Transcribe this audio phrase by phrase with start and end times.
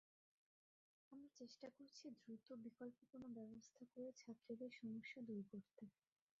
[1.11, 5.83] আমরা চেষ্টা করছি দ্রুত বিকল্প কোনো ব্যবস্থা করে ছাত্রীদের সমস্যা দূর করতে।